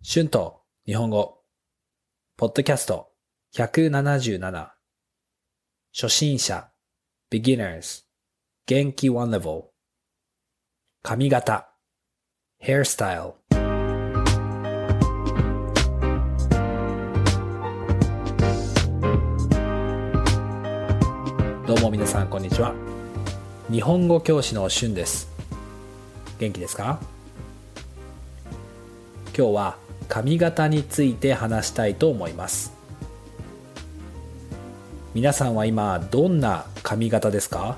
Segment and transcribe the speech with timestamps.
[0.00, 1.40] 春と日本語、
[2.36, 3.08] ポッドキャスト。
[3.56, 4.70] 177
[5.92, 6.70] 初心者。
[7.32, 8.04] beginners
[8.66, 9.10] 元気。
[9.10, 9.64] one level
[11.02, 11.68] 髪型。
[12.62, 13.34] hairstyle
[21.66, 22.72] どうも皆さんこんにちは。
[23.68, 25.28] 日本語教師の春です。
[26.38, 27.00] 元気ですか？
[29.36, 32.72] 今日は髪型について話したいと思います。
[35.14, 37.76] 皆さんは今どんな髪型ですか？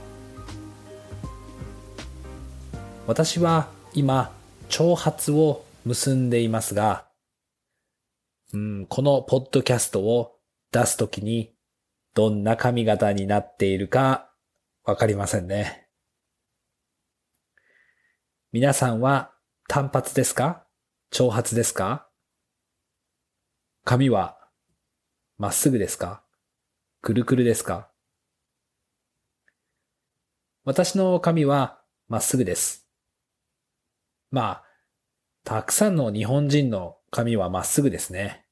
[3.06, 4.32] 私は今
[4.68, 7.06] 長髪を結んでいますが、
[8.52, 10.36] うん、このポッドキャストを
[10.70, 11.52] 出すときに
[12.14, 14.30] どんな髪型になっているか
[14.84, 15.88] わかりませんね。
[18.52, 19.32] 皆さんは
[19.68, 20.64] 単発ですか？
[21.10, 22.06] 長髪ですか？
[23.84, 24.36] 髪は
[25.38, 26.22] まっすぐですか？
[27.00, 27.90] くるくるですか？
[30.64, 32.86] 私の髪はまっすぐです。
[34.30, 34.64] まあ、
[35.44, 38.44] たくさんの日本人の髪はまっすぐですね。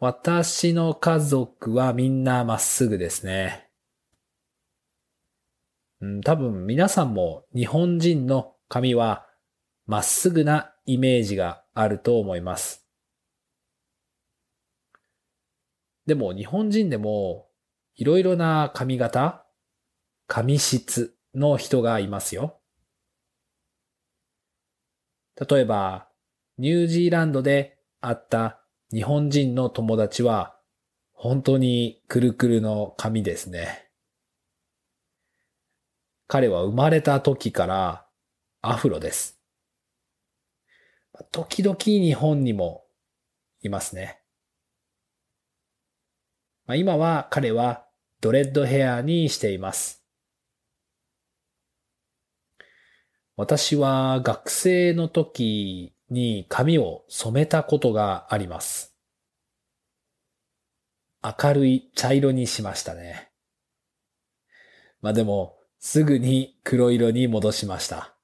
[0.00, 3.70] 私の家族はみんなまっすぐですね。
[6.00, 9.26] うん、多分皆さんも日本人の髪は
[9.86, 12.87] まっすぐなイメージがあると思います。
[16.08, 17.50] でも日本人でも
[17.94, 19.44] いろいろな髪型、
[20.26, 22.58] 髪質の人がいますよ。
[25.38, 26.08] 例えば、
[26.56, 30.58] ニュージーランドで会った日本人の友達は
[31.12, 33.90] 本当にくるくるの髪ですね。
[36.26, 38.06] 彼は生まれた時から
[38.62, 39.38] アフロです。
[41.32, 42.86] 時々日本にも
[43.60, 44.22] いますね。
[46.68, 47.86] まあ、今は彼は
[48.20, 50.04] ドレッドヘアにしています。
[53.36, 58.94] 私は学生の時に髪を染めたことがあります。
[61.22, 63.30] 明るい茶色にしましたね。
[65.00, 68.14] まあでも、すぐに黒色に戻しました。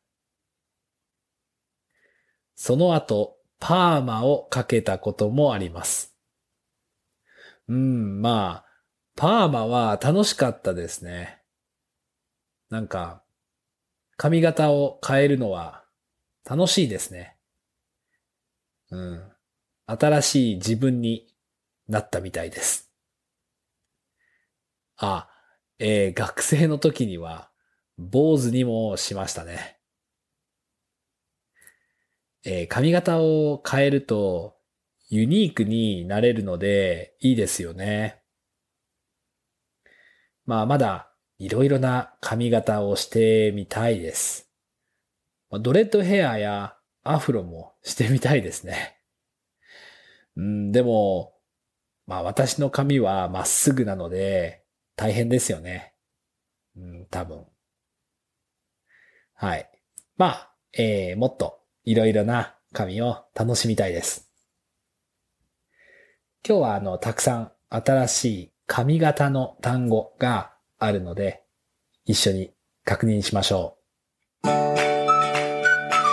[2.57, 6.14] その後、パーマをかけたこともあります。
[7.69, 8.65] うん、まあ、
[9.17, 11.41] パーマは楽しかったですね。
[12.71, 13.23] なんか、
[14.17, 15.85] 髪型を変えるのは
[16.49, 17.37] 楽しいですね。
[18.91, 19.33] うん。
[19.87, 21.27] 新しい自分に
[21.89, 22.93] なったみたいです。
[24.97, 25.29] あ、
[25.79, 27.51] えー、学生の時には
[27.99, 29.79] 坊主にもしましたね。
[32.45, 34.54] えー、髪型を変えると
[35.09, 38.23] ユニークになれるのでいいですよね。
[40.47, 44.51] まあまだいろいろな髪型をしてみたいです。
[45.51, 48.99] ドレッドヘアやアフロもしてみたいですね。
[50.37, 51.35] うん、でも、
[52.07, 54.65] まあ私の髪はまっすぐなので
[54.97, 55.95] 大変ですよね。
[56.77, 57.45] うん、多分。
[59.35, 59.71] はい。
[60.17, 64.34] まあ、えー、もっといろいろな髪を楽しみたいです。
[66.47, 71.43] 今日はあの、たくさん新しい髪型の単語があるので、
[72.05, 72.53] 一緒に
[72.85, 73.79] 確認しましょ
[74.43, 74.49] う。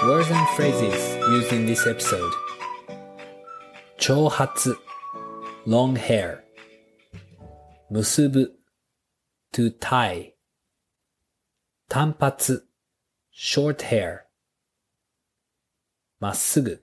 [0.08, 2.32] Words and phrases used in this episode
[3.98, 4.74] 長髪
[5.68, 6.40] long hair
[7.90, 8.58] 結ぶ
[9.52, 10.32] to tie
[11.90, 12.66] 単発
[13.36, 14.22] short hair
[16.22, 16.82] まっすぐ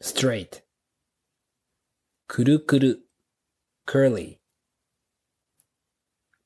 [0.00, 0.65] straight
[2.28, 3.08] くるくる
[3.86, 4.38] curly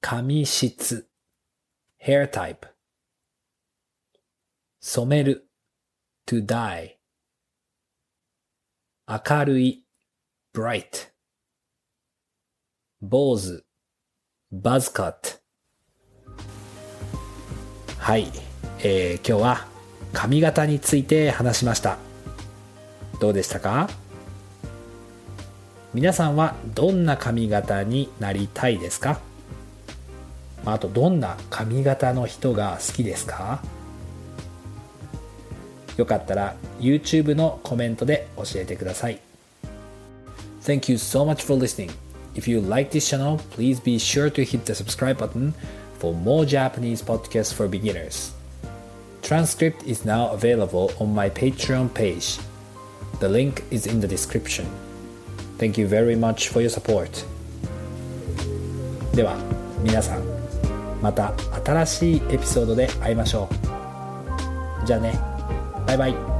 [0.01, 1.09] 髪質。
[2.05, 2.69] hair type
[4.81, 5.49] 染める。
[6.27, 6.97] to dye
[9.09, 9.85] 明るい。
[10.55, 11.09] bright
[13.01, 13.65] 坊主。
[14.53, 15.41] buzz cut
[17.99, 18.31] はい、
[18.81, 19.67] えー、今日は
[20.13, 21.99] 髪型について話しました。
[23.21, 23.89] どうでしたか？
[25.93, 29.21] 皆さんはどんな髪型になりたいですか
[30.65, 33.61] あとどんな髪型の人が好きですか
[35.97, 39.21] よかったら YouTube のコメントで教えてください
[40.63, 41.91] Thank you so much for listening.
[42.35, 45.55] If you like this channel, please be sure to hit the subscribe button
[45.99, 48.33] for more Japanese podcasts for beginners.
[49.23, 52.39] Transcript is now available on my Patreon page.
[53.21, 54.67] The link is in the description.
[55.61, 57.27] Thank you very much for your support.
[59.15, 59.37] では
[59.85, 60.23] 皆さん
[61.03, 61.35] また
[61.67, 63.47] 新しいエピソードで会いましょ
[64.83, 64.87] う。
[64.87, 65.21] じゃあね。
[65.87, 66.40] バイバイ。